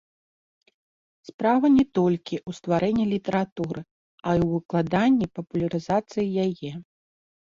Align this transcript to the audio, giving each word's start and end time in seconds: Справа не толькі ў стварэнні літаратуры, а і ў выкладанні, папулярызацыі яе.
Справа 1.29 1.67
не 1.77 1.85
толькі 1.97 2.35
ў 2.47 2.59
стварэнні 2.59 3.05
літаратуры, 3.13 3.81
а 4.27 4.35
і 4.39 4.41
ў 4.45 4.49
выкладанні, 4.55 5.25
папулярызацыі 5.39 6.27
яе. 6.47 6.71